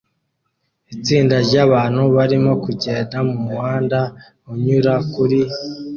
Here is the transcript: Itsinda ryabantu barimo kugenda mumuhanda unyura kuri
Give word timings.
Itsinda 0.93 1.35
ryabantu 1.47 2.01
barimo 2.15 2.51
kugenda 2.63 3.17
mumuhanda 3.27 3.99
unyura 4.51 4.93
kuri 5.13 5.39